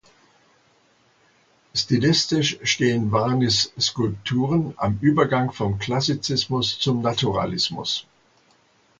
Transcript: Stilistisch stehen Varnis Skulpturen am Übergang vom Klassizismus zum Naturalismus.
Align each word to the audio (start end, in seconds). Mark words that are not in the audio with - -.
Stilistisch 1.75 2.57
stehen 2.63 3.11
Varnis 3.11 3.71
Skulpturen 3.79 4.73
am 4.77 4.97
Übergang 4.99 5.51
vom 5.51 5.77
Klassizismus 5.77 6.79
zum 6.79 7.03
Naturalismus. 7.03 8.07